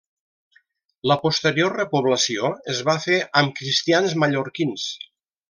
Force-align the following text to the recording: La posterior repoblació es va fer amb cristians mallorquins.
La 1.11 1.17
posterior 1.25 1.75
repoblació 1.81 2.49
es 2.75 2.81
va 2.89 2.97
fer 3.05 3.19
amb 3.43 3.55
cristians 3.61 4.17
mallorquins. 4.25 4.89